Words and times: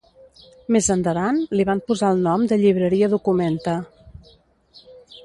Més 0.75 0.87
endavant 0.93 1.37
li 1.59 1.67
van 1.69 1.83
posar 1.91 2.09
el 2.15 2.23
nom 2.29 2.45
de 2.53 2.59
Llibreria 2.63 3.11
Documenta. 3.13 3.77